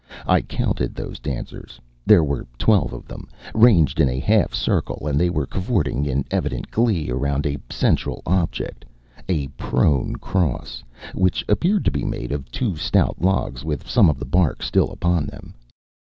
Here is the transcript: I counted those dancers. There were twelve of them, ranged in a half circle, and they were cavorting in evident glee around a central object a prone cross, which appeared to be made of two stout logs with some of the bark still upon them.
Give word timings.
I 0.25 0.41
counted 0.41 0.95
those 0.95 1.19
dancers. 1.19 1.79
There 2.07 2.23
were 2.23 2.47
twelve 2.57 2.91
of 2.91 3.07
them, 3.07 3.27
ranged 3.53 3.99
in 4.01 4.09
a 4.09 4.17
half 4.17 4.51
circle, 4.51 5.05
and 5.07 5.19
they 5.19 5.29
were 5.29 5.45
cavorting 5.45 6.07
in 6.07 6.25
evident 6.31 6.71
glee 6.71 7.11
around 7.11 7.45
a 7.45 7.59
central 7.69 8.23
object 8.25 8.83
a 9.29 9.45
prone 9.49 10.15
cross, 10.15 10.83
which 11.13 11.45
appeared 11.47 11.85
to 11.85 11.91
be 11.91 12.03
made 12.03 12.31
of 12.31 12.49
two 12.49 12.75
stout 12.75 13.21
logs 13.21 13.63
with 13.63 13.87
some 13.87 14.09
of 14.09 14.17
the 14.17 14.25
bark 14.25 14.63
still 14.63 14.89
upon 14.89 15.27
them. 15.27 15.53